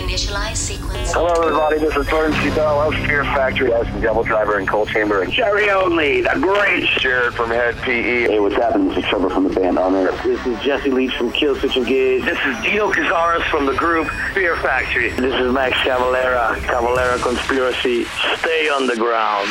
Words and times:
Initialize 0.00 0.56
sequence. 0.56 1.12
Hello, 1.12 1.28
everybody. 1.28 1.78
This 1.78 1.94
is 1.94 2.06
Burton 2.08 2.32
C. 2.40 2.48
Bell 2.54 2.80
of 2.80 2.94
Fear 3.06 3.22
Factory. 3.24 3.70
As 3.70 3.86
the 3.92 4.00
Devil 4.00 4.22
Driver 4.22 4.56
and 4.56 4.66
Coal 4.66 4.86
Chamber. 4.86 5.20
And 5.20 5.30
Jerry 5.30 5.68
Only, 5.68 6.22
the 6.22 6.38
great 6.40 6.86
Jared 7.00 7.34
from 7.34 7.50
Hed 7.50 7.76
PE. 7.82 8.28
Hey, 8.28 8.40
what's 8.40 8.54
happening? 8.54 8.88
This 8.88 8.98
is 8.98 9.04
Trevor 9.04 9.28
from 9.28 9.44
the 9.44 9.54
band 9.54 9.78
Honor. 9.78 10.10
This 10.24 10.44
is 10.46 10.58
Jesse 10.62 10.90
Leach 10.90 11.14
from 11.16 11.30
Killswitch 11.32 11.76
Engage. 11.76 12.24
This 12.24 12.38
is 12.46 12.62
Dino 12.62 12.90
Cazares 12.90 13.42
from 13.50 13.66
the 13.66 13.74
group 13.74 14.08
Fear 14.32 14.56
Factory. 14.56 15.10
This 15.10 15.34
is 15.34 15.52
Max 15.52 15.76
Cavalera, 15.76 16.56
Cavalera 16.62 17.22
Conspiracy. 17.22 18.04
Stay 18.38 18.70
underground. 18.70 19.50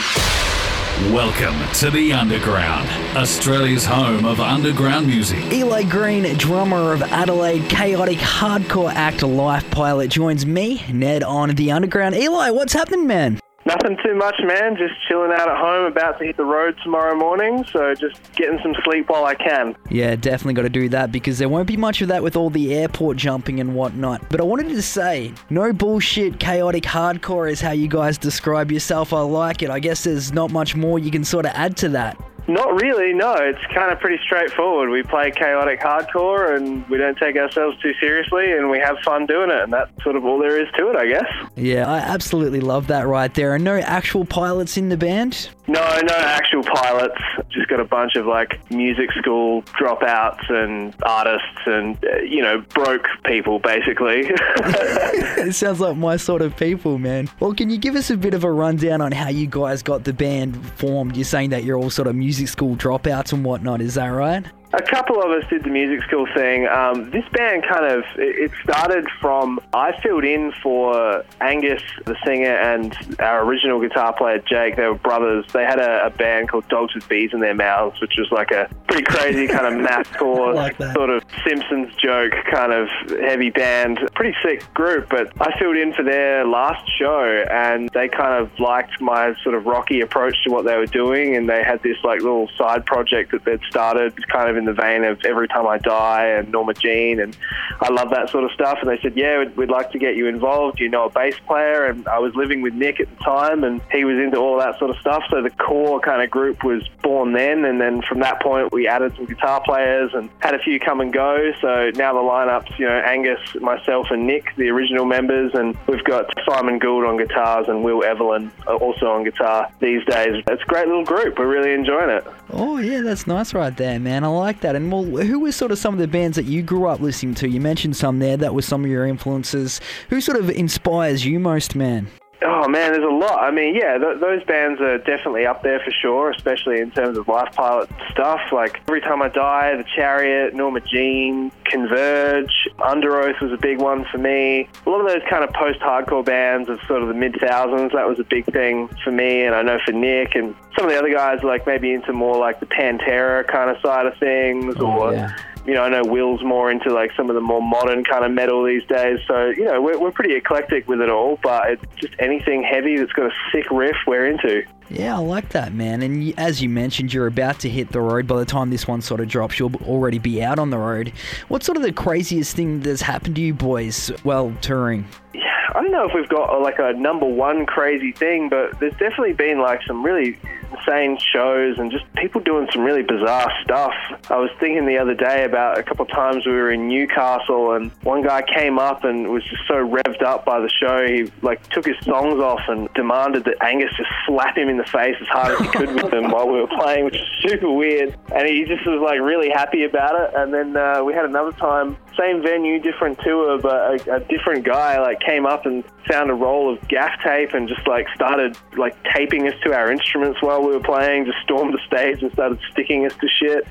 Welcome 1.08 1.56
to 1.76 1.90
the 1.90 2.12
Underground, 2.12 2.90
Australia's 3.16 3.86
home 3.86 4.26
of 4.26 4.42
underground 4.42 5.08
music. 5.08 5.40
Eli 5.50 5.84
Green, 5.84 6.36
drummer 6.36 6.92
of 6.92 7.02
Adelaide 7.02 7.70
chaotic 7.70 8.18
hardcore 8.18 8.92
act 8.94 9.24
Life 9.24 9.72
Pilot, 9.72 10.10
joins 10.10 10.46
me, 10.46 10.84
Ned, 10.92 11.24
on 11.24 11.52
the 11.52 11.72
Underground. 11.72 12.16
Eli, 12.16 12.50
what's 12.50 12.74
happening, 12.74 13.08
man? 13.08 13.40
Nothing 13.70 14.00
too 14.04 14.16
much, 14.16 14.34
man. 14.44 14.76
Just 14.76 14.96
chilling 15.08 15.32
out 15.32 15.48
at 15.48 15.56
home, 15.56 15.86
about 15.86 16.18
to 16.18 16.26
hit 16.26 16.38
the 16.38 16.44
road 16.44 16.76
tomorrow 16.84 17.16
morning. 17.16 17.64
So 17.72 17.94
just 17.94 18.20
getting 18.34 18.58
some 18.64 18.74
sleep 18.84 19.10
while 19.10 19.26
I 19.26 19.36
can. 19.36 19.76
Yeah, 19.92 20.16
definitely 20.16 20.56
got 20.56 20.64
to 20.64 20.70
do 20.70 20.90
that 20.90 21.12
because 21.12 21.38
there 21.38 21.50
won't 21.50 21.68
be 21.68 21.78
much 21.78 22.02
of 22.02 22.08
that 22.08 22.24
with 22.24 22.36
all 22.36 22.50
the 22.50 22.74
airport 22.74 23.18
jumping 23.18 23.60
and 23.60 23.76
whatnot. 23.76 24.28
But 24.30 24.42
I 24.42 24.44
wanted 24.44 24.70
to 24.70 24.82
say, 24.82 25.36
no 25.52 25.72
bullshit, 25.72 26.40
chaotic 26.40 26.82
hardcore 26.84 27.48
is 27.52 27.62
how 27.62 27.70
you 27.70 27.88
guys 27.88 28.18
describe 28.18 28.72
yourself. 28.72 29.14
I 29.14 29.22
like 29.22 29.62
it. 29.62 29.70
I 29.70 29.80
guess 29.80 30.04
there's 30.04 30.34
not 30.34 30.52
much 30.52 30.76
more 30.76 30.98
you 30.98 31.12
can 31.12 31.24
sort 31.24 31.46
of 31.46 31.52
add 31.54 31.78
to 31.78 31.90
that. 31.90 32.20
Not 32.50 32.82
really, 32.82 33.14
no. 33.14 33.36
It's 33.36 33.64
kind 33.76 33.92
of 33.92 34.00
pretty 34.00 34.18
straightforward. 34.24 34.90
We 34.90 35.04
play 35.04 35.30
chaotic 35.30 35.80
hardcore 35.82 36.58
and 36.58 36.88
we 36.90 36.98
don't 36.98 37.16
take 37.16 37.36
ourselves 37.36 37.78
too 37.80 37.94
seriously 38.00 38.52
and 38.54 38.72
we 38.72 38.80
have 38.80 38.98
fun 39.06 39.28
doing 39.28 39.52
it. 39.52 39.62
And 39.62 39.72
that's 39.72 39.92
sort 40.04 40.16
of 40.16 40.26
all 40.26 40.40
there 40.40 40.60
is 40.60 40.68
to 40.80 40.90
it, 40.90 40.96
I 40.96 41.06
guess. 41.06 41.32
Yeah, 41.56 41.88
I 41.88 42.00
absolutely 42.00 42.60
love 42.60 42.88
that 42.88 43.06
right 43.06 43.32
there. 43.36 43.54
And 43.54 43.64
no 43.64 43.78
actual 43.78 44.26
pilots 44.26 44.78
in 44.78 44.90
the 44.90 44.98
band? 44.98 45.50
No, 45.68 45.82
no 46.02 46.16
actual 46.16 46.64
pilots. 46.64 47.22
Just 47.50 47.68
got 47.68 47.80
a 47.80 47.86
bunch 47.86 48.16
of 48.16 48.26
like 48.26 48.60
music 48.72 49.12
school 49.12 49.62
dropouts 49.80 50.50
and 50.50 50.96
artists 51.04 51.62
and, 51.68 52.04
uh, 52.04 52.18
you 52.22 52.42
know, 52.42 52.62
broke 52.74 53.06
people 53.26 53.60
basically. 53.60 54.22
it 54.28 55.54
sounds 55.54 55.80
like 55.80 55.98
my 55.98 56.18
sort 56.18 56.42
of 56.42 56.58
people, 56.58 56.98
man. 56.98 57.30
Well, 57.40 57.54
can 57.54 57.70
you 57.70 57.78
give 57.78 57.96
us 57.96 58.10
a 58.10 58.18
bit 58.18 58.34
of 58.34 58.44
a 58.44 58.52
rundown 58.52 59.02
on 59.02 59.12
how 59.12 59.30
you 59.30 59.46
guys 59.46 59.84
got 59.84 60.04
the 60.04 60.14
band 60.14 60.58
formed? 60.72 61.16
You're 61.16 61.26
saying 61.26 61.52
that 61.52 61.64
you're 61.64 61.78
all 61.78 61.92
sort 61.92 62.08
of 62.08 62.16
music 62.16 62.39
school 62.46 62.76
dropouts 62.76 63.34
and 63.34 63.44
whatnot, 63.44 63.82
is 63.82 63.96
that 63.96 64.08
right? 64.08 64.46
A 64.72 64.84
couple 64.84 65.20
of 65.20 65.32
us 65.32 65.50
did 65.50 65.64
the 65.64 65.70
music 65.70 66.06
school 66.08 66.28
thing. 66.36 66.68
Um, 66.68 67.10
this 67.10 67.26
band 67.34 67.64
kind 67.68 67.86
of 67.86 68.04
it 68.18 68.52
started 68.64 69.08
from 69.20 69.60
I 69.74 70.00
filled 70.02 70.24
in 70.24 70.52
for 70.62 71.24
Angus, 71.42 71.82
the 72.06 72.16
singer, 72.24 72.56
and 72.56 72.96
our 73.20 73.44
original 73.44 73.82
guitar 73.82 74.14
player 74.14 74.38
Jake. 74.38 74.76
They 74.76 74.86
were 74.86 74.94
brothers. 74.94 75.46
They 75.54 75.64
had 75.64 75.80
a, 75.80 76.06
a 76.06 76.10
band 76.12 76.50
called 76.50 76.68
Dogs 76.68 76.94
with 76.94 77.10
Bees 77.10 77.32
in 77.34 77.40
their 77.40 77.56
mouths, 77.56 78.00
which 78.00 78.14
was 78.20 78.28
like 78.32 78.52
a 78.52 78.70
pretty 78.88 79.04
crazy 79.04 79.48
kind 79.48 79.66
of 79.66 79.74
mathcore 79.90 80.54
like 80.54 80.78
sort 80.94 81.10
of 81.10 81.24
Simpsons 81.48 81.92
joke 81.96 82.34
kind 82.52 82.72
of 82.72 82.90
heavy 83.22 83.50
band. 83.50 84.00
Pretty 84.14 84.38
sick 84.44 84.72
group. 84.76 85.10
But 85.10 85.34
I 85.42 85.58
filled 85.58 85.78
in 85.78 85.94
for 85.94 86.04
their 86.04 86.46
last 86.46 86.88
show, 87.00 87.44
and 87.50 87.90
they 87.90 88.08
kind 88.08 88.36
of 88.36 88.52
liked 88.60 89.02
my 89.02 89.34
sort 89.42 89.56
of 89.56 89.66
rocky 89.66 90.02
approach 90.02 90.36
to 90.44 90.52
what 90.52 90.66
they 90.66 90.78
were 90.78 90.86
doing, 90.86 91.36
and 91.36 91.50
they 91.50 91.64
had 91.64 91.82
this 91.82 91.98
like 92.04 92.22
little 92.22 92.48
side 92.56 92.86
project 92.86 93.32
that 93.32 93.46
they'd 93.46 93.62
started, 93.68 94.16
kind 94.28 94.48
of 94.48 94.59
in 94.60 94.66
the 94.66 94.74
vein 94.74 95.04
of 95.04 95.24
Every 95.26 95.48
Time 95.48 95.66
I 95.66 95.80
Die 95.80 96.26
and 96.28 96.52
Norma 96.52 96.76
Jean, 96.76 97.20
and 97.20 97.36
I 97.82 97.90
love 97.90 98.12
that 98.12 98.30
sort 98.30 98.44
of 98.44 98.52
stuff. 98.52 98.78
And 98.82 98.90
they 98.90 99.00
said, 99.02 99.18
Yeah, 99.18 99.40
we'd, 99.40 99.58
we'd 99.58 99.70
like 99.70 99.92
to 99.92 100.00
get 100.00 100.16
you 100.16 100.28
involved. 100.28 100.80
You 100.80 100.90
know 100.90 101.06
a 101.06 101.10
bass 101.10 101.36
player, 101.48 101.86
and 101.86 102.08
I 102.08 102.20
was 102.20 102.36
living 102.36 102.62
with 102.62 102.74
Nick 102.74 103.00
at 103.00 103.10
the 103.10 103.24
time, 103.24 103.64
and 103.64 103.82
he 103.92 104.06
was 104.06 104.18
into 104.18 104.38
all 104.38 104.60
that 104.60 104.78
sort 104.78 104.92
of 104.92 104.98
stuff. 104.98 105.24
So 105.32 105.42
the 105.42 105.50
core 105.50 106.00
kind 106.00 106.22
of 106.22 106.30
group 106.30 106.64
was 106.64 106.88
born 107.02 107.34
then, 107.34 107.66
and 107.66 107.82
then 107.82 108.02
from 108.02 108.20
that 108.20 108.42
point, 108.42 108.72
we 108.72 108.88
added 108.88 109.16
some 109.16 109.26
guitar 109.26 109.62
players 109.62 110.12
and 110.14 110.30
had 110.40 110.54
a 110.54 110.60
few 110.60 110.80
come 110.80 111.02
and 111.02 111.12
go. 111.12 111.52
So 111.62 111.92
now 111.96 112.14
the 112.14 112.20
lineup's, 112.20 112.78
you 112.78 112.86
know, 112.86 113.00
Angus, 113.00 113.40
myself, 113.62 114.08
and 114.12 114.28
Nick, 114.28 114.56
the 114.58 114.70
original 114.70 115.06
members, 115.06 115.54
and 115.54 115.78
we've 115.88 116.04
got 116.04 116.32
Simon 116.48 116.80
Gould 116.80 117.06
on 117.06 117.18
guitars 117.18 117.68
and 117.68 117.84
Will 117.84 118.04
Evelyn 118.04 118.52
also 118.68 119.08
on 119.12 119.24
guitar 119.24 119.70
these 119.80 120.04
days. 120.06 120.44
It's 120.48 120.64
a 120.64 120.66
great 120.66 120.88
little 120.88 121.06
group. 121.06 121.38
We're 121.38 121.48
really 121.48 121.74
enjoying 121.74 122.10
it. 122.10 122.26
Oh, 122.52 122.78
yeah, 122.78 123.02
that's 123.02 123.28
nice 123.28 123.54
right 123.54 123.76
there, 123.76 124.00
man. 124.00 124.24
I 124.24 124.28
like 124.28 124.49
that. 124.62 124.76
And 124.76 124.92
well, 124.92 125.04
who 125.04 125.40
were 125.40 125.52
sort 125.52 125.72
of 125.72 125.78
some 125.78 125.94
of 125.94 126.00
the 126.00 126.08
bands 126.08 126.36
that 126.36 126.46
you 126.46 126.62
grew 126.62 126.88
up 126.88 127.00
listening 127.00 127.36
to? 127.36 127.50
You 127.50 127.62
mentioned 127.62 127.96
some 127.96 128.20
there. 128.20 128.38
That 128.38 128.54
were 128.54 128.62
some 128.62 128.84
of 128.84 128.92
your 128.92 129.06
influences. 129.06 129.80
Who 130.10 130.22
sort 130.22 130.38
of 130.38 130.50
inspires 130.50 131.26
you 131.26 131.40
most, 131.40 131.76
man? 131.76 132.08
Oh 132.42 132.70
man, 132.70 132.94
there's 132.94 133.04
a 133.04 133.08
lot. 133.14 133.40
I 133.44 133.52
mean, 133.52 133.76
yeah, 133.76 133.98
th- 133.98 134.20
those 134.22 134.42
bands 134.46 134.80
are 134.80 134.98
definitely 135.00 135.46
up 135.46 135.62
there 135.62 135.80
for 135.82 135.92
sure, 135.92 136.32
especially 136.32 136.80
in 136.80 136.90
terms 136.92 137.18
of 137.18 137.28
Life 137.28 137.54
Pilot 137.54 137.90
stuff. 138.12 138.40
Like 138.54 138.80
Every 138.88 139.02
Time 139.02 139.22
I 139.22 139.28
Die, 139.28 139.76
The 139.76 139.84
Chariot, 139.96 140.54
Norma 140.54 140.80
Jean, 140.80 141.52
Converge, 141.66 142.70
Underoath 142.80 143.42
was 143.42 143.52
a 143.52 143.58
big 143.58 143.80
one 143.82 144.06
for 144.06 144.20
me. 144.20 144.70
A 144.86 144.90
lot 144.90 145.02
of 145.02 145.08
those 145.08 145.22
kind 145.30 145.44
of 145.44 145.52
post-hardcore 145.54 146.24
bands 146.24 146.70
of 146.70 146.80
sort 146.88 147.02
of 147.02 147.08
the 147.10 147.14
mid 147.14 147.36
thousands, 147.42 147.92
that 147.94 148.08
was 148.08 148.20
a 148.20 148.24
big 148.24 148.46
thing 148.46 148.88
for 149.04 149.12
me, 149.12 149.44
and 149.44 149.54
I 149.54 149.62
know 149.62 149.78
for 149.86 149.92
Nick 149.92 150.36
and 150.36 150.56
some 150.78 150.86
of 150.86 150.92
the 150.92 150.98
other 150.98 151.12
guys, 151.14 151.44
like 151.44 151.68
maybe 151.68 151.94
into 151.94 152.14
more 152.14 152.38
like 152.38 152.60
the 152.62 152.66
Pantera 152.68 153.46
kind 153.48 153.70
of 153.70 153.82
side 153.82 154.06
of 154.06 154.18
things, 154.18 154.76
Oh, 154.80 154.86
or 154.86 155.14
yeah. 155.14 155.36
You 155.70 155.76
know, 155.76 155.84
I 155.84 155.90
know 155.90 156.04
Will's 156.04 156.44
more 156.44 156.72
into 156.72 156.92
like 156.92 157.12
some 157.16 157.30
of 157.30 157.36
the 157.36 157.42
more 157.42 157.62
modern 157.62 158.04
kind 158.04 158.26
of 158.26 158.32
metal 158.32 158.64
these 158.64 158.84
days. 158.86 159.20
So, 159.28 159.50
you 159.50 159.66
know, 159.66 159.80
we're, 159.80 160.00
we're 160.00 160.12
pretty 160.12 160.34
eclectic 160.34 160.88
with 160.88 161.00
it 161.00 161.12
all, 161.12 161.38
but 161.44 161.70
it's 161.70 161.86
just 161.98 162.16
anything 162.18 162.64
heavy 162.64 162.98
that's 162.98 163.12
got 163.12 163.28
a 163.28 163.34
sick 163.52 163.70
riff, 163.70 163.96
we're 164.08 164.26
into. 164.26 164.64
Yeah, 164.90 165.18
I 165.18 165.20
like 165.20 165.50
that, 165.50 165.72
man. 165.72 166.02
And 166.02 166.34
as 166.40 166.60
you 166.60 166.70
mentioned, 166.70 167.14
you're 167.14 167.28
about 167.28 167.60
to 167.60 167.70
hit 167.70 167.92
the 167.92 168.02
road. 168.02 168.26
By 168.26 168.40
the 168.40 168.46
time 168.46 168.72
this 168.72 168.88
one 168.88 169.04
sort 169.04 169.20
of 169.20 169.28
drops, 169.28 169.60
you'll 169.60 169.76
already 169.84 170.18
be 170.18 170.42
out 170.42 170.58
on 170.58 170.72
the 170.72 170.80
road. 170.80 171.14
What's 171.50 171.68
sort 171.68 171.78
of 171.78 171.84
the 171.84 171.94
craziest 171.94 172.56
thing 172.56 172.80
that's 172.80 173.04
happened 173.04 173.36
to 173.36 173.42
you 173.42 173.54
boys 173.54 174.08
while 174.24 174.52
touring? 174.62 175.08
Yeah, 175.36 175.44
I 175.76 175.84
don't 175.84 175.92
know 175.92 176.08
if 176.08 176.16
we've 176.16 176.28
got 176.30 176.60
like 176.64 176.80
a 176.80 176.94
number 176.94 177.28
one 177.28 177.68
crazy 177.68 178.12
thing, 178.12 178.50
but 178.50 178.80
there's 178.80 178.94
definitely 178.94 179.34
been 179.34 179.60
like 179.60 179.82
some 179.86 180.04
really 180.04 180.40
insane 180.90 181.18
shows 181.18 181.78
and 181.78 181.92
just 181.92 182.06
people 182.16 182.42
doing 182.42 182.68
some 182.74 182.84
really 182.84 183.04
bizarre 183.04 183.52
stuff. 183.64 183.94
I 184.30 184.38
was 184.38 184.50
thinking 184.60 184.86
the 184.86 184.98
other 184.98 185.14
day 185.14 185.44
about 185.44 185.78
a 185.78 185.84
couple 185.84 186.06
of 186.06 186.12
times 186.12 186.46
we 186.46 186.52
were 186.52 186.72
in 186.72 186.88
Newcastle 186.88 187.74
and 187.74 187.92
one 188.04 188.22
guy 188.22 188.42
came 188.42 188.80
up 188.80 189.04
and 189.04 189.30
was 189.30 189.44
just 189.44 189.62
so 189.68 189.76
revved 189.76 190.22
up 190.22 190.46
by 190.46 190.60
the 190.60 190.70
show 190.70 191.06
he 191.06 191.32
like 191.42 191.66
took 191.70 191.86
his 191.86 191.96
songs 192.04 192.40
off 192.40 192.62
and 192.68 192.92
demanded 192.94 193.46
that 193.46 193.64
Angus 193.64 193.92
just 193.98 194.10
slap 194.28 194.58
him 194.58 194.70
in 194.70 194.78
the 194.78 194.86
face 194.86 195.16
as 195.22 195.28
hard 195.28 195.54
as 195.54 195.60
he 195.60 195.68
could 195.68 195.94
with 195.94 196.12
them 196.12 196.32
while 196.32 196.48
we 196.48 196.60
were 196.60 196.68
playing, 196.68 197.06
which 197.06 197.16
is 197.16 197.28
super 197.42 197.72
weird. 197.72 198.16
And 198.34 198.48
he 198.48 198.66
just 198.66 198.86
was 198.86 199.02
like 199.02 199.20
really 199.20 199.50
happy 199.50 199.84
about 199.84 200.20
it. 200.22 200.36
And 200.36 200.54
then 200.54 200.76
uh, 200.76 201.04
we 201.04 201.14
had 201.14 201.26
another 201.26 201.52
time, 201.54 201.98
same 202.18 202.42
venue, 202.42 202.80
different 202.80 203.20
tour, 203.20 203.60
but 203.60 204.08
a, 204.08 204.16
a 204.16 204.20
different 204.22 204.66
guy 204.66 205.00
like 205.00 205.20
came 205.20 205.46
up 205.46 205.66
and 205.66 205.84
found 206.08 206.30
a 206.30 206.34
roll 206.34 206.74
of 206.74 206.88
gaff 206.88 207.22
tape 207.24 207.54
and 207.54 207.68
just 207.68 207.88
like 207.88 208.08
started 208.16 208.58
like 208.78 208.96
taping 209.16 209.48
us 209.48 209.54
to 209.64 209.74
our 209.74 209.92
instruments 209.92 210.42
while 210.42 210.62
we 210.62 210.74
were 210.74 210.79
playing, 210.84 211.26
just 211.26 211.38
stormed 211.44 211.74
the 211.74 211.80
stage 211.86 212.22
and 212.22 212.32
started 212.34 212.60
sticking 212.72 213.06
us 213.06 213.14
to 213.22 213.28
shit. 213.28 213.68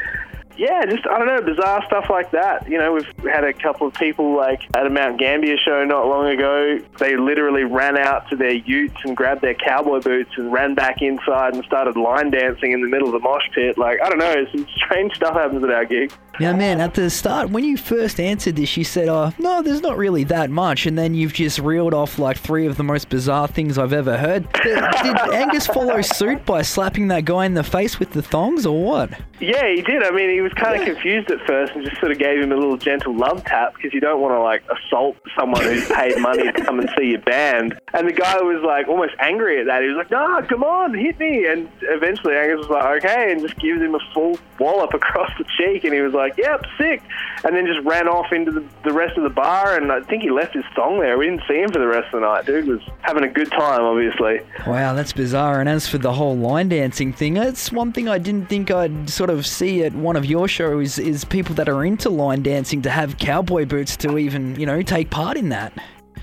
Yeah, 0.59 0.85
just 0.87 1.07
I 1.07 1.19
don't 1.19 1.29
know, 1.29 1.41
bizarre 1.41 1.85
stuff 1.87 2.07
like 2.11 2.33
that. 2.33 2.69
You 2.69 2.79
know, 2.79 2.93
we've 2.93 3.33
had 3.33 3.45
a 3.45 3.53
couple 3.53 3.87
of 3.87 3.95
people 3.95 4.37
like 4.37 4.61
at 4.75 4.87
a 4.87 4.91
Mount 4.91 5.21
Gambier 5.21 5.57
show 5.57 5.85
not 5.85 6.09
long 6.09 6.27
ago. 6.27 6.81
They 6.99 7.17
literally 7.17 7.63
ran 7.63 7.97
out 7.97 8.29
to 8.31 8.37
their 8.37 8.55
utes 8.55 8.97
and 9.05 9.17
grabbed 9.17 9.41
their 9.41 9.55
cowboy 9.55 10.01
boots 10.01 10.33
and 10.37 10.53
ran 10.53 10.75
back 10.75 11.01
inside 11.01 11.55
and 11.55 11.65
started 11.65 11.97
line 11.97 12.33
dancing 12.33 12.73
in 12.73 12.83
the 12.83 12.89
middle 12.89 13.07
of 13.07 13.13
the 13.13 13.21
mosh 13.21 13.49
pit. 13.55 13.79
Like 13.79 14.01
I 14.05 14.09
don't 14.09 14.19
know, 14.19 14.47
some 14.51 14.67
strange 14.75 15.15
stuff 15.15 15.35
happens 15.35 15.63
at 15.63 15.71
our 15.71 15.85
gig. 15.85 16.13
Now, 16.41 16.55
man, 16.57 16.81
at 16.81 16.95
the 16.95 17.11
start, 17.11 17.51
when 17.51 17.65
you 17.65 17.77
first 17.77 18.21
answered 18.21 18.57
this, 18.57 18.77
you 18.77 18.85
said, 18.85 19.09
oh, 19.09 19.33
no, 19.39 19.61
there's 19.63 19.81
not 19.81 19.97
really 19.97 20.25
that 20.25 20.51
much. 20.51 20.87
And 20.87 20.97
then 20.97 21.15
you've 21.15 21.33
just 21.33 21.59
reeled 21.59 21.95
off 21.95 22.19
like 22.19 22.39
three 22.39 22.67
of 22.67 22.77
the 22.77 22.85
most 22.85 23.09
bizarre 23.09 23.49
things 23.49 23.77
I've 23.77 23.93
ever 23.93 24.17
heard. 24.17 24.51
Did, 24.53 24.85
did 25.03 25.17
Angus 25.33 25.67
follow 25.67 26.01
suit 26.01 26.45
by 26.45 26.63
slapping 26.63 27.09
that 27.09 27.25
guy 27.25 27.47
in 27.47 27.55
the 27.55 27.65
face 27.65 27.99
with 27.99 28.13
the 28.13 28.23
thongs 28.23 28.67
or 28.67 28.83
what? 28.83 29.11
Yeah, 29.41 29.69
he 29.73 29.83
did. 29.83 30.03
I 30.03 30.11
mean, 30.11 30.31
he 30.31 30.41
was 30.41 30.53
kind 30.55 30.81
of 30.81 30.87
confused 30.87 31.31
at 31.31 31.41
first 31.47 31.73
and 31.75 31.85
just 31.85 31.99
sort 32.01 32.13
of 32.13 32.19
gave 32.19 32.41
him 32.41 32.53
a 32.53 32.57
little 32.57 32.77
gentle 32.77 33.17
love 33.17 33.45
tap 33.45 33.75
because 33.75 33.93
you 33.95 34.01
don't 34.01 34.21
want 34.21 34.35
to 34.35 34.41
like 34.41 34.63
assault 34.69 35.17
someone 35.39 35.63
who's 35.63 35.89
paid 35.89 36.19
money 36.19 36.43
to 36.43 36.53
come 36.53 36.81
and 36.81 36.91
see 36.99 37.11
your 37.11 37.21
band. 37.21 37.79
And 37.95 38.09
the 38.09 38.13
guy 38.13 38.37
was 38.41 38.63
like 38.65 38.89
almost 38.89 39.15
angry 39.21 39.61
at 39.61 39.67
that. 39.67 39.83
He 39.83 39.89
was 39.89 39.97
like, 39.97 40.11
"No, 40.11 40.43
come 40.49 40.65
on, 40.65 40.95
hit 40.95 41.19
me!" 41.19 41.47
And 41.47 41.69
eventually, 41.83 42.35
Angus 42.37 42.59
was 42.59 42.69
like, 42.69 43.05
"Okay," 43.05 43.33
and 43.33 43.41
just 43.41 43.57
gives 43.59 43.81
him 43.81 43.95
a 43.95 44.01
full 44.13 44.39
wallop 44.59 44.93
across 44.93 45.31
the 45.39 45.45
cheek. 45.57 45.85
And 45.85 45.95
he 45.95 46.01
was 46.01 46.13
like, 46.15 46.28
"Yep, 46.37 46.65
sick." 46.77 47.03
And 47.45 47.55
then 47.55 47.67
just 47.67 47.87
ran 47.87 48.09
off 48.09 48.33
into 48.33 48.51
the, 48.51 48.65
the 48.85 48.93
rest 48.93 49.17
of 49.17 49.23
the 49.23 49.31
bar. 49.31 49.77
And 49.77 49.93
I 49.93 50.01
think 50.01 50.23
he 50.23 50.31
left 50.31 50.55
his 50.55 50.65
thong 50.75 50.99
there. 51.01 51.17
We 51.17 51.27
didn't 51.27 51.45
see 51.49 51.61
him 51.61 51.71
for 51.71 51.79
the 51.79 51.87
rest 51.87 52.13
of 52.13 52.21
the 52.21 52.27
night. 52.27 52.47
Dude 52.47 52.67
was 52.67 52.81
having 53.03 53.23
a 53.23 53.29
good 53.29 53.51
time, 53.51 53.83
obviously. 53.83 54.41
Wow, 54.67 54.95
that's 54.95 55.13
bizarre. 55.13 55.61
And 55.61 55.69
as 55.69 55.87
for 55.87 55.99
the 55.99 56.13
whole 56.13 56.37
line 56.37 56.69
dancing 56.69 57.13
thing, 57.13 57.37
it's 57.37 57.71
one 57.71 57.93
thing 57.93 58.09
I 58.09 58.19
didn't 58.19 58.47
think 58.47 58.71
I'd 58.71 59.09
sort 59.09 59.31
of 59.31 59.47
see 59.47 59.85
at 59.85 59.95
one 59.95 60.17
of 60.17 60.27
your 60.27 60.49
shows 60.49 60.99
is 60.99 61.25
people 61.25 61.55
that 61.55 61.69
are 61.69 61.85
into 61.85 62.11
line 62.11 62.43
dancing 62.43 62.83
to 62.83 62.91
have 62.91 63.19
cowboy 63.19 63.67
boots 63.67 63.97
to 63.99 64.19
even, 64.19 64.59
you 64.59 64.67
know, 64.67 64.83
take 64.83 65.11
part 65.11 65.37
in 65.37 65.49
that. 65.51 65.73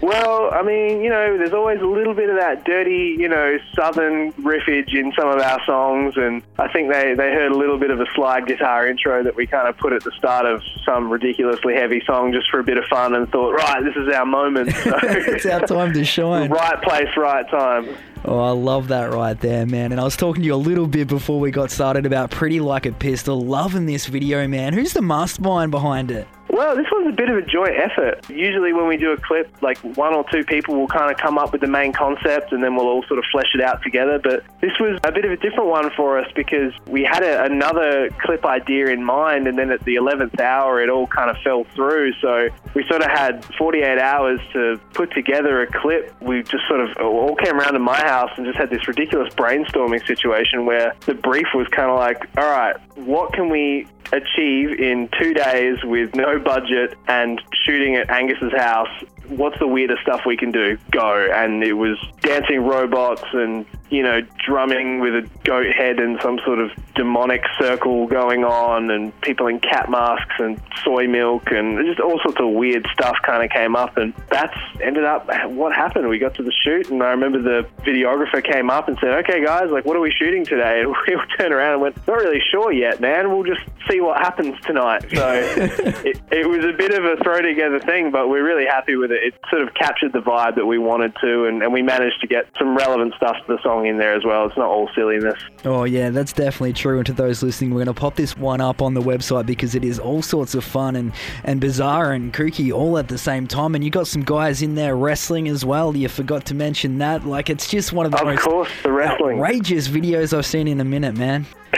Well, 0.06 0.54
I 0.54 0.62
mean, 0.62 1.02
you 1.02 1.10
know, 1.10 1.36
there's 1.36 1.52
always 1.52 1.82
a 1.82 1.86
little 1.88 2.14
bit 2.14 2.30
of 2.30 2.36
that 2.36 2.64
dirty, 2.64 3.16
you 3.18 3.28
know, 3.28 3.58
southern 3.74 4.34
riffage 4.34 4.94
in 4.94 5.12
some 5.18 5.28
of 5.28 5.42
our 5.42 5.60
songs, 5.66 6.14
and 6.16 6.44
I 6.60 6.72
think 6.72 6.92
they, 6.92 7.16
they 7.16 7.32
heard 7.32 7.52
a 7.52 7.58
little 7.58 7.80
bit 7.80 7.90
of 7.90 8.00
a 8.00 8.06
slide 8.14 8.46
guitar 8.46 8.88
intro 8.88 9.24
that 9.24 9.36
we 9.36 9.48
kind 9.48 9.68
of 9.68 9.76
put 9.80 9.94
at 9.94 10.04
the 10.04 10.12
start 10.12 10.46
of 10.46 10.62
some 10.86 11.10
ridiculously 11.10 11.74
heavy 11.74 12.04
song 12.06 12.34
just 12.34 12.52
for 12.52 12.60
a 12.60 12.64
bit 12.64 12.78
of 12.78 12.86
fun 12.86 13.16
and 13.16 13.28
thought, 13.32 13.54
right, 13.54 13.84
this 13.84 13.96
is 13.96 14.14
our 14.14 14.28
moment. 14.28 14.76
So, 14.76 14.96
it's 15.02 15.48
our 15.48 15.66
time 15.66 15.94
to 15.94 16.06
shine. 16.06 16.52
right 16.52 16.80
place, 16.84 17.10
right 17.18 17.50
time. 17.50 17.90
Oh, 18.26 18.38
I 18.38 18.52
love 18.52 18.90
that 18.90 19.12
right 19.12 19.40
there, 19.40 19.66
man. 19.66 19.92
And 19.92 20.00
I 20.00 20.04
was 20.04 20.16
talking 20.16 20.44
to 20.44 20.46
you 20.46 20.54
a 20.54 20.56
little 20.56 20.86
bit 20.86 21.08
before 21.08 21.40
we 21.40 21.50
got 21.50 21.72
started 21.72 22.06
about 22.06 22.30
Pretty 22.30 22.60
Like 22.60 22.86
a 22.86 22.92
Pistol. 22.92 23.42
Loving 23.42 23.88
this 23.88 24.06
video, 24.06 24.48
man. 24.48 24.74
Who's 24.74 24.94
the 24.94 25.02
mastermind 25.02 25.72
behind 25.72 26.12
it? 26.12 26.28
Well, 26.50 26.76
this 26.76 26.86
was 26.92 27.08
a 27.10 27.12
bit 27.12 27.30
of 27.30 27.38
a 27.38 27.42
joint 27.42 27.76
effort. 27.76 28.30
Usually, 28.30 28.72
when 28.72 28.88
we 28.88 28.98
do 28.98 29.12
a 29.12 29.18
clip, 29.18 29.52
like 29.62 29.78
one 29.98 30.14
or 30.14 30.24
two 30.32 30.44
people 30.44 30.76
will 30.76 30.88
kind 30.88 31.12
of 31.12 31.18
come 31.18 31.38
up 31.38 31.52
with 31.52 31.62
the 31.62 31.68
main 31.68 31.92
concept 31.92 32.52
and 32.54 32.64
then 32.64 32.76
we'll 32.76 32.88
all 32.88 33.04
sort 33.08 33.20
of 33.20 33.26
flesh 33.32 33.52
it 33.54 33.62
out 33.62 33.82
together. 33.84 34.20
But 34.20 34.44
this 34.62 34.72
was 34.80 35.00
a 35.04 35.12
bit 35.12 35.26
of 35.26 35.32
a 35.32 35.38
different 35.38 35.70
one 35.70 35.90
for 35.98 36.20
us 36.20 36.32
because 36.36 36.74
we 36.88 37.04
had 37.04 37.24
a, 37.24 37.44
another 37.44 38.10
clip 38.22 38.46
idea 38.46 38.88
in 38.88 39.04
mind, 39.04 39.48
and 39.48 39.58
then 39.58 39.72
at 39.72 39.84
the 39.84 39.96
11th 39.96 40.40
hour, 40.40 40.82
it 40.82 40.90
all 40.90 41.08
kind 41.08 41.30
of 41.30 41.38
fell 41.44 41.66
through. 41.76 42.14
So 42.22 42.50
we 42.74 42.86
sort 42.88 43.02
of 43.02 43.10
had 43.10 43.44
48 43.58 44.00
hours 44.00 44.40
to 44.54 44.80
put 44.94 45.12
together 45.14 45.62
a 45.62 45.68
clip. 45.68 46.16
We 46.22 46.44
just 46.44 46.68
sort 46.68 46.80
of 46.80 46.96
all 46.98 47.36
came 47.36 47.60
around 47.60 47.74
to 47.74 47.80
my 47.80 48.00
house 48.00 48.32
and 48.38 48.46
just 48.46 48.58
had 48.58 48.70
this 48.70 48.88
ridiculous 48.88 49.34
brainstorming 49.34 50.06
situation 50.06 50.66
where 50.66 50.96
the 51.06 51.16
brief 51.16 51.48
was 51.54 51.68
kind 51.70 51.90
of 51.90 51.98
like, 51.98 52.22
all 52.38 52.50
right, 52.50 52.76
what 52.96 53.34
can 53.34 53.50
we 53.50 53.88
achieve 54.12 54.80
in 54.80 55.10
two 55.20 55.34
days 55.34 55.84
with 55.84 56.16
no 56.16 56.40
budget 56.40 56.98
and 57.08 57.42
shooting 57.66 57.96
at 57.96 58.10
Angus's 58.10 58.54
house 58.54 58.90
what's 59.30 59.58
the 59.60 59.68
weirdest 59.68 60.02
stuff 60.02 60.22
we 60.26 60.38
can 60.38 60.52
do? 60.52 60.78
Go. 60.92 61.30
And 61.34 61.64
it 61.64 61.74
was 61.74 61.98
dancing 62.22 62.62
robots 62.62 63.24
and, 63.34 63.66
you 63.90 64.02
know, 64.02 64.22
drumming 64.46 65.00
with 65.00 65.14
a 65.14 65.30
goat 65.44 65.68
head 65.68 66.00
and 66.00 66.20
some 66.22 66.40
sort 66.46 66.60
of 66.60 66.72
demonic 66.96 67.44
circle 67.60 68.08
going 68.08 68.44
on 68.44 68.90
and 68.90 69.20
people 69.22 69.48
in 69.48 69.60
cat 69.60 69.90
masks 69.90 70.36
and 70.40 70.60
soy 70.84 71.08
milk 71.08 71.52
and 71.52 71.86
just 71.86 72.00
all 72.00 72.20
sorts 72.24 72.40
of 72.40 72.50
weird 72.50 72.86
stuff 72.92 73.16
kind 73.24 73.44
of 73.44 73.50
came 73.52 73.76
up. 73.76 73.98
And 73.98 74.14
that's 74.30 74.58
ended 74.82 75.04
up 75.04 75.30
what 75.52 75.74
happened. 75.74 76.10
We 76.10 76.20
got 76.20 76.36
to 76.36 76.44
the 76.44 76.54
shoot 76.64 76.90
and 76.90 77.02
I 77.04 77.12
remember 77.12 77.42
the 77.42 77.68
videographer 77.84 78.44
came 78.44 78.70
up 78.70 78.88
and 78.88 78.98
said, 79.00 79.24
okay, 79.26 79.44
guys, 79.44 79.70
like, 79.70 79.86
what 79.86 79.96
are 79.96 80.02
we 80.02 80.12
shooting 80.12 80.46
today? 80.46 80.66
And 80.86 80.94
we 81.08 81.16
all 81.16 81.26
turned 81.38 81.54
around 81.54 81.74
and 81.74 81.82
went, 81.82 82.08
not 82.08 82.18
really 82.18 82.42
sure 82.52 82.72
yet, 82.72 83.00
man. 83.00 83.30
We'll 83.32 83.44
just 83.44 83.62
see 83.90 84.02
what 84.02 84.20
happens 84.20 84.60
tonight. 84.62 85.06
So 85.14 85.32
it, 85.58 86.22
it 86.32 86.48
was 86.48 86.66
a 86.66 86.74
bit 86.74 86.94
of 86.94 87.04
a 87.06 87.18
throw 87.24 87.42
together 87.42 87.80
thing, 87.80 88.12
but 88.12 88.30
we're 88.30 88.44
really 88.46 88.66
happy 88.66 88.96
with 88.96 89.12
it. 89.12 89.24
It 89.24 89.34
sort 89.50 89.62
of 89.62 89.74
captured 89.74 90.14
the 90.14 90.20
vibe 90.20 90.56
that 90.56 90.66
we 90.66 90.78
wanted 90.78 91.16
to, 91.22 91.46
and, 91.46 91.64
and 91.64 91.72
we 91.74 91.82
managed 91.82 92.22
to 92.22 92.28
get 92.28 92.48
some 92.58 92.76
relevant 92.76 93.14
stuff 93.16 93.38
to 93.48 93.56
the 93.56 93.62
song 93.64 93.75
in 93.84 93.98
there 93.98 94.14
as 94.14 94.24
well. 94.24 94.46
It's 94.46 94.56
not 94.56 94.68
all 94.68 94.90
silliness. 94.96 95.38
Oh, 95.66 95.84
yeah, 95.84 96.12
that's 96.12 96.32
definitely 96.32 96.72
true. 96.74 96.98
And 96.98 97.06
to 97.08 97.14
those 97.14 97.44
listening, 97.44 97.72
we're 97.72 97.84
going 97.84 97.94
to 97.94 98.00
pop 98.00 98.16
this 98.16 98.38
one 98.38 98.62
up 98.62 98.82
on 98.82 98.94
the 98.94 99.02
website 99.02 99.46
because 99.46 99.76
it 99.76 99.84
is 99.84 100.00
all 100.00 100.22
sorts 100.22 100.56
of 100.56 100.64
fun 100.64 100.96
and, 100.96 101.12
and 101.44 101.60
bizarre 101.60 102.14
and 102.14 102.32
kooky 102.32 102.72
all 102.72 102.98
at 102.98 103.08
the 103.08 103.18
same 103.18 103.48
time. 103.48 103.76
And 103.76 103.84
you 103.84 103.90
got 103.90 104.08
some 104.08 104.24
guys 104.24 104.62
in 104.62 104.76
there 104.76 104.96
wrestling 104.96 105.48
as 105.50 105.66
well. 105.66 105.98
You 105.98 106.08
forgot 106.08 106.46
to 106.46 106.54
mention 106.56 107.00
that. 107.00 107.26
Like, 107.26 107.50
it's 107.50 107.68
just 107.70 107.92
one 107.92 108.06
of 108.06 108.12
the 108.14 108.20
of 108.20 108.26
most 108.28 108.44
course, 108.44 108.70
the 108.84 108.92
wrestling. 108.92 109.40
outrageous 109.40 109.88
videos 109.90 110.38
I've 110.38 110.46
seen 110.46 110.68
in 110.68 110.80
a 110.80 110.86
minute, 110.86 111.18
man. 111.18 111.48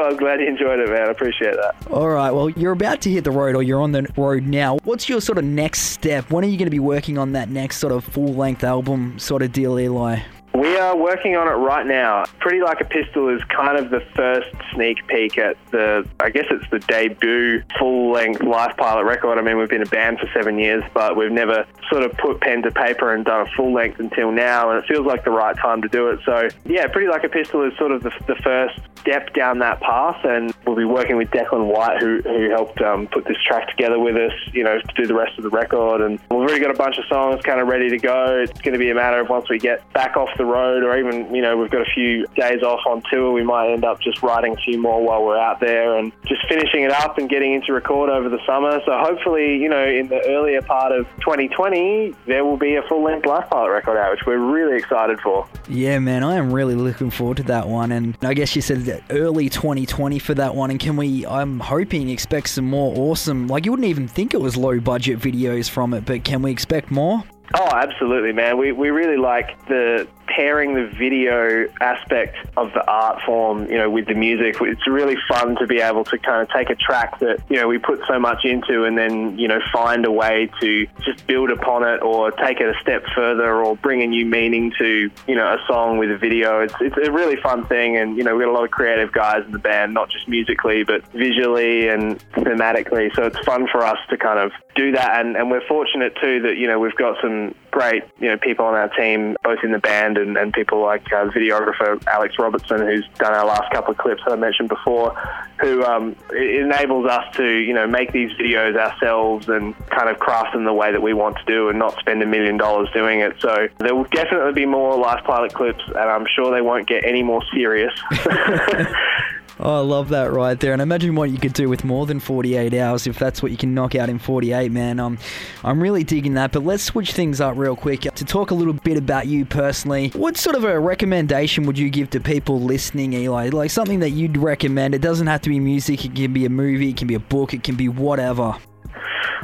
I'm 0.00 0.16
glad 0.16 0.40
you 0.40 0.46
enjoyed 0.46 0.78
it, 0.78 0.88
man. 0.88 1.08
I 1.08 1.10
appreciate 1.10 1.54
that. 1.56 1.74
All 1.90 2.08
right. 2.08 2.30
Well, 2.30 2.50
you're 2.50 2.72
about 2.72 3.00
to 3.02 3.10
hit 3.10 3.24
the 3.24 3.30
road, 3.32 3.56
or 3.56 3.62
you're 3.62 3.80
on 3.82 3.92
the 3.92 4.06
road 4.16 4.44
now. 4.44 4.78
What's 4.84 5.08
your 5.08 5.20
sort 5.20 5.38
of 5.38 5.44
next 5.44 5.80
step? 5.82 6.30
When 6.30 6.44
are 6.44 6.48
you 6.48 6.56
going 6.56 6.66
to 6.66 6.70
be 6.70 6.78
working 6.78 7.18
on 7.18 7.32
that 7.32 7.48
next 7.50 7.78
sort 7.78 7.92
of 7.92 8.04
full 8.04 8.32
length 8.34 8.62
album 8.62 9.18
sort 9.18 9.42
of 9.42 9.52
deal, 9.52 9.78
Eli? 9.78 10.20
We 10.58 10.76
are 10.76 10.96
working 10.96 11.36
on 11.36 11.46
it 11.46 11.52
right 11.52 11.86
now. 11.86 12.24
Pretty 12.40 12.60
Like 12.60 12.80
a 12.80 12.84
Pistol 12.84 13.28
is 13.28 13.40
kind 13.44 13.78
of 13.78 13.90
the 13.90 14.00
first 14.16 14.48
sneak 14.72 15.06
peek 15.06 15.38
at 15.38 15.56
the, 15.70 16.04
I 16.18 16.30
guess 16.30 16.46
it's 16.50 16.68
the 16.70 16.80
debut 16.80 17.62
full 17.78 18.10
length 18.10 18.42
Life 18.42 18.76
Pilot 18.76 19.04
record. 19.04 19.38
I 19.38 19.42
mean, 19.42 19.56
we've 19.56 19.68
been 19.68 19.82
a 19.82 19.86
band 19.86 20.18
for 20.18 20.28
seven 20.34 20.58
years, 20.58 20.82
but 20.92 21.16
we've 21.16 21.30
never 21.30 21.64
sort 21.88 22.02
of 22.02 22.10
put 22.18 22.40
pen 22.40 22.62
to 22.62 22.72
paper 22.72 23.14
and 23.14 23.24
done 23.24 23.46
a 23.46 23.50
full 23.52 23.72
length 23.72 24.00
until 24.00 24.32
now, 24.32 24.70
and 24.70 24.82
it 24.82 24.88
feels 24.88 25.06
like 25.06 25.22
the 25.22 25.30
right 25.30 25.56
time 25.56 25.80
to 25.82 25.88
do 25.88 26.08
it. 26.08 26.18
So, 26.24 26.48
yeah, 26.64 26.88
Pretty 26.88 27.06
Like 27.06 27.22
a 27.22 27.28
Pistol 27.28 27.62
is 27.62 27.78
sort 27.78 27.92
of 27.92 28.02
the, 28.02 28.10
the 28.26 28.34
first 28.42 28.80
step 29.08 29.32
down 29.32 29.58
that 29.60 29.80
path, 29.80 30.22
and 30.24 30.52
we'll 30.66 30.76
be 30.76 30.84
working 30.84 31.16
with 31.16 31.30
Declan 31.30 31.72
White, 31.72 32.00
who, 32.00 32.20
who 32.22 32.50
helped 32.50 32.80
um, 32.82 33.06
put 33.06 33.24
this 33.24 33.36
track 33.46 33.68
together 33.68 33.98
with 33.98 34.16
us, 34.16 34.32
you 34.52 34.62
know, 34.62 34.78
to 34.78 34.94
do 34.94 35.06
the 35.06 35.14
rest 35.14 35.38
of 35.38 35.44
the 35.44 35.50
record. 35.50 36.02
And 36.02 36.18
we've 36.30 36.40
already 36.40 36.60
got 36.60 36.70
a 36.70 36.78
bunch 36.78 36.98
of 36.98 37.04
songs 37.06 37.42
kind 37.42 37.60
of 37.60 37.68
ready 37.68 37.88
to 37.88 37.98
go. 37.98 38.40
It's 38.42 38.60
going 38.60 38.74
to 38.74 38.78
be 38.78 38.90
a 38.90 38.94
matter 38.94 39.20
of 39.20 39.28
once 39.28 39.48
we 39.48 39.58
get 39.58 39.90
back 39.92 40.16
off 40.16 40.28
the 40.36 40.44
road, 40.44 40.82
or 40.82 40.98
even, 40.98 41.34
you 41.34 41.40
know, 41.40 41.56
we've 41.56 41.70
got 41.70 41.82
a 41.82 41.90
few 41.94 42.26
days 42.36 42.62
off 42.62 42.80
on 42.86 43.02
tour, 43.10 43.32
we 43.32 43.42
might 43.42 43.72
end 43.72 43.84
up 43.84 44.00
just 44.00 44.22
writing 44.22 44.52
a 44.52 44.56
few 44.56 44.80
more 44.80 45.02
while 45.02 45.24
we're 45.24 45.38
out 45.38 45.60
there 45.60 45.96
and 45.96 46.12
just 46.26 46.46
finishing 46.48 46.82
it 46.82 46.90
up 46.90 47.18
and 47.18 47.30
getting 47.30 47.54
into 47.54 47.72
record 47.72 48.10
over 48.10 48.28
the 48.28 48.44
summer. 48.46 48.80
So 48.84 48.98
hopefully, 48.98 49.56
you 49.56 49.68
know, 49.68 49.84
in 49.84 50.08
the 50.08 50.20
earlier 50.26 50.60
part 50.60 50.92
of 50.92 51.06
2020, 51.20 52.14
there 52.26 52.44
will 52.44 52.58
be 52.58 52.76
a 52.76 52.82
full 52.82 53.02
length 53.02 53.26
Life 53.26 53.48
Pilot 53.48 53.70
record 53.70 53.96
out, 53.96 54.10
which 54.10 54.26
we're 54.26 54.38
really 54.38 54.76
excited 54.76 55.18
for. 55.20 55.48
Yeah, 55.68 55.98
man, 55.98 56.22
I 56.22 56.36
am 56.36 56.52
really 56.52 56.74
looking 56.74 57.10
forward 57.10 57.38
to 57.38 57.42
that 57.44 57.68
one. 57.68 57.92
And 57.92 58.16
I 58.22 58.34
guess 58.34 58.54
you 58.54 58.62
said 58.62 58.97
early 59.10 59.48
2020 59.48 60.18
for 60.18 60.34
that 60.34 60.54
one. 60.54 60.70
And 60.70 60.80
can 60.80 60.96
we, 60.96 61.26
I'm 61.26 61.60
hoping, 61.60 62.08
expect 62.08 62.48
some 62.50 62.66
more 62.66 62.94
awesome, 62.96 63.46
like 63.48 63.64
you 63.64 63.72
wouldn't 63.72 63.88
even 63.88 64.08
think 64.08 64.34
it 64.34 64.40
was 64.40 64.56
low 64.56 64.80
budget 64.80 65.18
videos 65.18 65.68
from 65.68 65.94
it, 65.94 66.04
but 66.04 66.24
can 66.24 66.42
we 66.42 66.50
expect 66.50 66.90
more? 66.90 67.22
Oh, 67.54 67.68
absolutely, 67.72 68.32
man. 68.32 68.58
We, 68.58 68.72
we 68.72 68.90
really 68.90 69.16
like 69.16 69.66
the 69.66 70.06
pairing 70.38 70.74
the 70.74 70.86
video 70.96 71.66
aspect 71.80 72.36
of 72.56 72.72
the 72.72 72.86
art 72.88 73.20
form, 73.26 73.68
you 73.68 73.76
know, 73.76 73.90
with 73.90 74.06
the 74.06 74.14
music. 74.14 74.54
It's 74.60 74.86
really 74.86 75.16
fun 75.28 75.56
to 75.56 75.66
be 75.66 75.80
able 75.80 76.04
to 76.04 76.18
kind 76.18 76.42
of 76.42 76.48
take 76.50 76.70
a 76.70 76.76
track 76.76 77.18
that, 77.18 77.42
you 77.50 77.56
know, 77.56 77.66
we 77.66 77.78
put 77.78 78.00
so 78.06 78.20
much 78.20 78.44
into 78.44 78.84
and 78.84 78.96
then, 78.96 79.36
you 79.36 79.48
know, 79.48 79.58
find 79.72 80.06
a 80.06 80.12
way 80.12 80.48
to 80.60 80.86
just 81.04 81.26
build 81.26 81.50
upon 81.50 81.82
it 81.82 82.02
or 82.02 82.30
take 82.30 82.60
it 82.60 82.68
a 82.68 82.78
step 82.80 83.02
further 83.16 83.64
or 83.64 83.74
bring 83.78 84.00
a 84.02 84.06
new 84.06 84.24
meaning 84.24 84.72
to, 84.78 85.10
you 85.26 85.34
know, 85.34 85.48
a 85.48 85.58
song 85.66 85.98
with 85.98 86.12
a 86.12 86.16
video. 86.16 86.60
It's, 86.60 86.74
it's 86.80 87.08
a 87.08 87.10
really 87.10 87.36
fun 87.42 87.66
thing. 87.66 87.96
And, 87.96 88.16
you 88.16 88.22
know, 88.22 88.36
we've 88.36 88.46
got 88.46 88.52
a 88.52 88.54
lot 88.54 88.64
of 88.64 88.70
creative 88.70 89.10
guys 89.10 89.44
in 89.44 89.50
the 89.50 89.58
band, 89.58 89.92
not 89.92 90.08
just 90.08 90.28
musically, 90.28 90.84
but 90.84 91.04
visually 91.08 91.88
and 91.88 92.20
thematically. 92.34 93.12
So 93.16 93.24
it's 93.24 93.40
fun 93.40 93.66
for 93.66 93.84
us 93.84 93.98
to 94.10 94.16
kind 94.16 94.38
of 94.38 94.52
do 94.76 94.92
that. 94.92 95.18
And, 95.18 95.36
and 95.36 95.50
we're 95.50 95.66
fortunate 95.66 96.14
too 96.22 96.42
that, 96.42 96.58
you 96.58 96.68
know, 96.68 96.78
we've 96.78 96.94
got 96.94 97.20
some 97.20 97.56
great, 97.78 98.02
you 98.18 98.28
know, 98.28 98.36
people 98.36 98.64
on 98.64 98.74
our 98.74 98.88
team, 98.88 99.36
both 99.44 99.60
in 99.62 99.70
the 99.70 99.78
band 99.78 100.18
and, 100.18 100.36
and 100.36 100.52
people 100.52 100.82
like 100.82 101.04
uh, 101.12 101.26
videographer 101.28 102.04
Alex 102.08 102.34
Robertson, 102.36 102.80
who's 102.80 103.06
done 103.18 103.32
our 103.32 103.46
last 103.46 103.70
couple 103.72 103.92
of 103.92 103.98
clips 103.98 104.20
that 104.26 104.32
I 104.32 104.36
mentioned 104.36 104.68
before, 104.68 105.14
who 105.60 105.84
um, 105.84 106.16
enables 106.32 107.06
us 107.06 107.36
to, 107.36 107.46
you 107.46 107.72
know, 107.72 107.86
make 107.86 108.10
these 108.10 108.32
videos 108.32 108.76
ourselves 108.76 109.48
and 109.48 109.76
kind 109.90 110.08
of 110.08 110.18
craft 110.18 110.54
them 110.54 110.64
the 110.64 110.72
way 110.72 110.90
that 110.90 111.00
we 111.00 111.14
want 111.14 111.36
to 111.36 111.44
do 111.44 111.68
and 111.68 111.78
not 111.78 111.96
spend 112.00 112.20
a 112.20 112.26
million 112.26 112.56
dollars 112.56 112.88
doing 112.92 113.20
it. 113.20 113.36
So 113.38 113.68
there 113.78 113.94
will 113.94 114.08
definitely 114.10 114.54
be 114.54 114.66
more 114.66 114.98
Life 114.98 115.22
Pilot 115.22 115.54
clips, 115.54 115.84
and 115.86 115.98
I'm 115.98 116.26
sure 116.34 116.52
they 116.52 116.62
won't 116.62 116.88
get 116.88 117.04
any 117.04 117.22
more 117.22 117.42
serious. 117.54 117.92
Oh, 119.60 119.78
I 119.78 119.80
love 119.80 120.10
that 120.10 120.30
right 120.30 120.58
there. 120.58 120.72
And 120.72 120.80
imagine 120.80 121.16
what 121.16 121.30
you 121.30 121.38
could 121.38 121.52
do 121.52 121.68
with 121.68 121.82
more 121.82 122.06
than 122.06 122.20
48 122.20 122.74
hours 122.74 123.08
if 123.08 123.18
that's 123.18 123.42
what 123.42 123.50
you 123.50 123.58
can 123.58 123.74
knock 123.74 123.96
out 123.96 124.08
in 124.08 124.18
48, 124.20 124.70
man. 124.70 125.00
Um, 125.00 125.18
I'm 125.64 125.82
really 125.82 126.04
digging 126.04 126.34
that. 126.34 126.52
But 126.52 126.64
let's 126.64 126.82
switch 126.84 127.12
things 127.12 127.40
up 127.40 127.56
real 127.56 127.74
quick 127.74 128.02
to 128.02 128.24
talk 128.24 128.52
a 128.52 128.54
little 128.54 128.72
bit 128.72 128.96
about 128.96 129.26
you 129.26 129.44
personally. 129.44 130.10
What 130.10 130.36
sort 130.36 130.54
of 130.54 130.62
a 130.62 130.78
recommendation 130.78 131.66
would 131.66 131.76
you 131.76 131.90
give 131.90 132.10
to 132.10 132.20
people 132.20 132.60
listening, 132.60 133.14
Eli? 133.14 133.48
Like 133.48 133.72
something 133.72 133.98
that 134.00 134.10
you'd 134.10 134.36
recommend. 134.36 134.94
It 134.94 135.02
doesn't 135.02 135.26
have 135.26 135.42
to 135.42 135.48
be 135.48 135.58
music, 135.58 136.04
it 136.04 136.14
can 136.14 136.32
be 136.32 136.44
a 136.44 136.50
movie, 136.50 136.90
it 136.90 136.96
can 136.96 137.08
be 137.08 137.14
a 137.14 137.20
book, 137.20 137.52
it 137.52 137.64
can 137.64 137.74
be 137.74 137.88
whatever. 137.88 138.56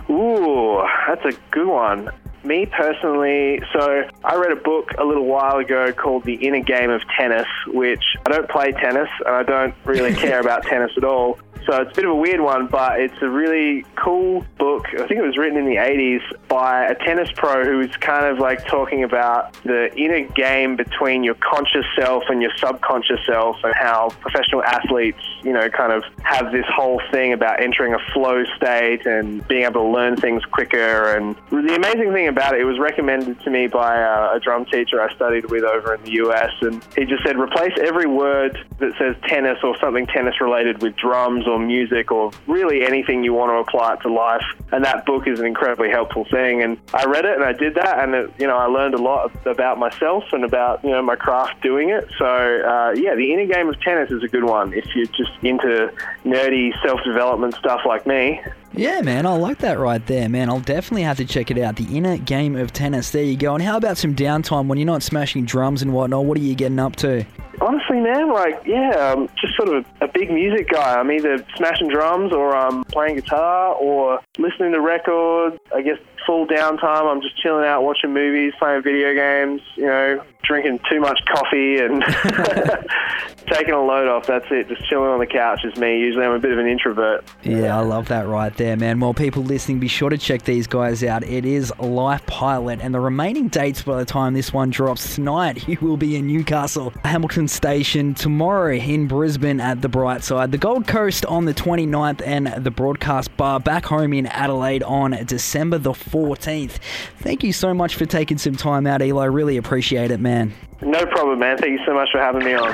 Ooh, 0.08 0.82
that's 1.08 1.24
a 1.24 1.38
good 1.50 1.66
one. 1.66 2.10
Me 2.44 2.66
personally, 2.66 3.62
so 3.72 4.06
I 4.22 4.34
read 4.36 4.52
a 4.52 4.56
book 4.56 4.90
a 4.98 5.04
little 5.04 5.24
while 5.24 5.56
ago 5.56 5.92
called 5.94 6.24
The 6.24 6.34
Inner 6.34 6.60
Game 6.60 6.90
of 6.90 7.00
Tennis, 7.18 7.46
which 7.68 8.04
I 8.26 8.30
don't 8.30 8.48
play 8.50 8.72
tennis 8.72 9.08
and 9.24 9.34
I 9.34 9.42
don't 9.42 9.74
really 9.86 10.12
care 10.14 10.40
about 10.40 10.62
tennis 10.64 10.92
at 10.98 11.04
all. 11.04 11.38
So 11.66 11.80
it's 11.80 11.92
a 11.92 11.94
bit 11.94 12.04
of 12.04 12.10
a 12.10 12.14
weird 12.14 12.40
one, 12.40 12.66
but 12.66 13.00
it's 13.00 13.20
a 13.22 13.28
really 13.28 13.86
cool 13.96 14.44
book. 14.58 14.86
I 14.92 15.06
think 15.06 15.12
it 15.12 15.22
was 15.22 15.38
written 15.38 15.56
in 15.56 15.64
the 15.64 15.76
80s 15.76 16.20
by 16.48 16.84
a 16.84 16.94
tennis 16.94 17.30
pro 17.34 17.64
who 17.64 17.78
was 17.78 17.96
kind 17.96 18.26
of 18.26 18.38
like 18.38 18.66
talking 18.66 19.02
about 19.02 19.54
the 19.64 19.94
inner 19.96 20.20
game 20.34 20.76
between 20.76 21.24
your 21.24 21.36
conscious 21.36 21.86
self 21.98 22.24
and 22.28 22.42
your 22.42 22.50
subconscious 22.58 23.20
self 23.26 23.56
and 23.64 23.74
how 23.74 24.10
professional 24.20 24.62
athletes, 24.62 25.22
you 25.42 25.52
know, 25.52 25.68
kind 25.70 25.92
of 25.92 26.04
have 26.22 26.52
this 26.52 26.66
whole 26.68 27.00
thing 27.10 27.32
about 27.32 27.62
entering 27.62 27.94
a 27.94 27.98
flow 28.12 28.44
state 28.56 29.06
and 29.06 29.46
being 29.48 29.64
able 29.64 29.84
to 29.84 29.88
learn 29.88 30.16
things 30.16 30.44
quicker. 30.44 31.16
And 31.16 31.34
the 31.50 31.76
amazing 31.76 32.12
thing 32.12 32.28
about 32.28 32.54
it, 32.54 32.60
it 32.60 32.64
was 32.64 32.78
recommended 32.78 33.40
to 33.40 33.50
me 33.50 33.68
by 33.68 33.96
a, 33.96 34.36
a 34.36 34.40
drum 34.40 34.66
teacher 34.66 35.00
I 35.00 35.14
studied 35.14 35.50
with 35.50 35.64
over 35.64 35.94
in 35.94 36.02
the 36.02 36.12
US. 36.24 36.52
And 36.60 36.84
he 36.94 37.06
just 37.06 37.24
said, 37.24 37.38
replace 37.38 37.72
every 37.80 38.06
word 38.06 38.58
that 38.80 38.92
says 38.98 39.16
tennis 39.28 39.58
or 39.62 39.78
something 39.80 40.06
tennis 40.06 40.40
related 40.40 40.82
with 40.82 40.94
drums 40.96 41.46
or 41.46 41.53
or 41.54 41.58
music 41.58 42.10
or 42.10 42.32
really 42.46 42.84
anything 42.84 43.24
you 43.24 43.32
want 43.32 43.50
to 43.50 43.56
apply 43.56 43.94
it 43.94 44.00
to 44.02 44.12
life. 44.12 44.44
And 44.72 44.84
that 44.84 45.06
book 45.06 45.26
is 45.26 45.40
an 45.40 45.46
incredibly 45.46 45.88
helpful 45.88 46.24
thing. 46.30 46.62
And 46.62 46.78
I 46.92 47.04
read 47.04 47.24
it 47.24 47.34
and 47.34 47.44
I 47.44 47.52
did 47.52 47.74
that, 47.76 48.00
and 48.00 48.14
it, 48.14 48.30
you 48.38 48.46
know 48.46 48.56
I 48.56 48.66
learned 48.66 48.94
a 48.94 49.02
lot 49.02 49.30
about 49.46 49.78
myself 49.78 50.24
and 50.32 50.44
about 50.44 50.82
you 50.84 50.90
know 50.90 51.02
my 51.02 51.16
craft 51.16 51.62
doing 51.62 51.90
it. 51.90 52.06
So 52.18 52.26
uh, 52.26 52.92
yeah, 52.96 53.14
the 53.14 53.32
inner 53.32 53.46
game 53.46 53.68
of 53.68 53.80
tennis 53.80 54.10
is 54.10 54.22
a 54.22 54.28
good 54.28 54.44
one 54.44 54.72
if 54.74 54.84
you're 54.94 55.06
just 55.06 55.32
into 55.42 55.92
nerdy 56.24 56.72
self 56.82 57.00
development 57.04 57.54
stuff 57.54 57.82
like 57.86 58.06
me. 58.06 58.40
Yeah, 58.76 59.02
man, 59.02 59.24
I 59.24 59.36
like 59.36 59.58
that 59.58 59.78
right 59.78 60.04
there, 60.04 60.28
man. 60.28 60.48
I'll 60.48 60.58
definitely 60.58 61.02
have 61.02 61.18
to 61.18 61.24
check 61.24 61.52
it 61.52 61.58
out. 61.58 61.76
The 61.76 61.96
inner 61.96 62.16
game 62.16 62.56
of 62.56 62.72
tennis. 62.72 63.10
There 63.12 63.22
you 63.22 63.36
go. 63.36 63.54
And 63.54 63.62
how 63.62 63.76
about 63.76 63.98
some 63.98 64.16
downtime 64.16 64.66
when 64.66 64.78
you're 64.78 64.86
not 64.86 65.04
smashing 65.04 65.44
drums 65.44 65.80
and 65.80 65.92
whatnot? 65.92 66.24
What 66.24 66.36
are 66.36 66.40
you 66.40 66.56
getting 66.56 66.80
up 66.80 66.96
to? 66.96 67.24
Honestly, 67.60 68.00
man, 68.00 68.32
like, 68.32 68.62
yeah, 68.66 69.12
I'm 69.12 69.28
just 69.40 69.56
sort 69.56 69.68
of 69.68 69.86
a, 70.00 70.08
big 70.08 70.30
music 70.30 70.68
guy. 70.68 70.94
I'm 70.94 71.10
either 71.10 71.44
smashing 71.56 71.88
drums 71.88 72.32
or 72.32 72.54
I'm 72.54 72.84
playing 72.84 73.16
guitar 73.16 73.74
or 73.74 74.20
listening 74.38 74.72
to 74.72 74.80
records. 74.80 75.58
I 75.74 75.82
guess 75.82 75.98
full 76.26 76.46
downtime, 76.46 77.10
I'm 77.10 77.20
just 77.20 77.36
chilling 77.40 77.64
out, 77.64 77.82
watching 77.82 78.12
movies, 78.12 78.52
playing 78.58 78.82
video 78.82 79.14
games, 79.14 79.60
you 79.76 79.86
know, 79.86 80.22
drinking 80.42 80.80
too 80.90 81.00
much 81.00 81.20
coffee 81.26 81.78
and 81.78 82.02
taking 83.46 83.74
a 83.74 83.82
load 83.82 84.08
off. 84.08 84.26
That's 84.26 84.46
it. 84.50 84.68
Just 84.68 84.86
chilling 84.88 85.10
on 85.10 85.18
the 85.18 85.26
couch 85.26 85.64
is 85.64 85.76
me. 85.76 85.98
Usually 85.98 86.24
I'm 86.24 86.32
a 86.32 86.38
bit 86.38 86.52
of 86.52 86.58
an 86.58 86.66
introvert. 86.66 87.24
Yeah, 87.42 87.76
I 87.76 87.80
love 87.80 88.08
that 88.08 88.26
right 88.26 88.54
there, 88.56 88.76
man. 88.76 89.00
Well, 89.00 89.14
people 89.14 89.42
listening, 89.42 89.80
be 89.80 89.88
sure 89.88 90.10
to 90.10 90.18
check 90.18 90.42
these 90.42 90.66
guys 90.66 91.02
out. 91.02 91.24
It 91.24 91.44
is 91.44 91.72
Life 91.78 92.24
Pilot, 92.26 92.80
and 92.80 92.94
the 92.94 93.00
remaining 93.00 93.48
dates 93.48 93.82
by 93.82 93.98
the 93.98 94.04
time 94.04 94.34
this 94.34 94.52
one 94.52 94.70
drops 94.70 95.14
tonight, 95.14 95.68
you 95.74 95.78
will 95.80 95.96
be 95.96 96.16
in 96.16 96.26
Newcastle, 96.26 96.92
Hamilton 97.04 97.48
Station, 97.48 98.14
tomorrow 98.14 98.74
in 98.74 99.06
Brisbane 99.06 99.60
at 99.60 99.82
the 99.82 99.88
Brightside, 99.88 100.50
the 100.50 100.58
Gold 100.58 100.86
Coast 100.86 101.24
on 101.26 101.44
the 101.44 101.54
29th, 101.54 102.22
and 102.24 102.64
the 102.64 102.70
Broadcast 102.70 103.34
Bar 103.36 103.60
back 103.60 103.86
home 103.86 104.12
in 104.12 104.26
Adelaide 104.26 104.82
on 104.82 105.12
December 105.26 105.78
the 105.78 105.94
14th. 106.14 106.78
Thank 107.18 107.42
you 107.42 107.52
so 107.52 107.74
much 107.74 107.96
for 107.96 108.06
taking 108.06 108.38
some 108.38 108.54
time 108.54 108.86
out, 108.86 109.02
Eli. 109.02 109.24
Really 109.24 109.56
appreciate 109.56 110.12
it, 110.12 110.20
man. 110.20 110.54
No 110.80 111.04
problem, 111.06 111.40
man. 111.40 111.58
Thank 111.58 111.80
you 111.80 111.84
so 111.84 111.92
much 111.92 112.10
for 112.12 112.20
having 112.20 112.44
me 112.44 112.54
on. 112.54 112.72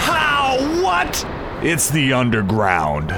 How? 0.00 0.56
What? 0.82 1.24
It's 1.62 1.90
the 1.90 2.12
underground. 2.12 3.14